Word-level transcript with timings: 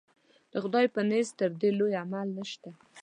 د 0.51 0.53
خدای 0.63 0.85
په 0.95 1.01
نزد 1.09 1.33
تر 1.39 1.51
دې 1.61 1.69
لوی 1.79 1.93
عمل 2.03 2.27
نشته. 2.39 2.69